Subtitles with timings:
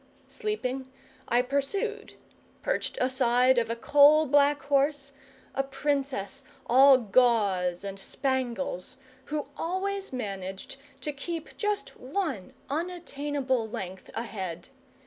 [0.27, 0.91] Sleeping,
[1.27, 2.15] I pursued
[2.63, 5.11] perched astride of a coal black horse
[5.53, 14.09] a princess all gauze and spangles, who always managed to keep just one unattainable length
[14.15, 14.69] ahead.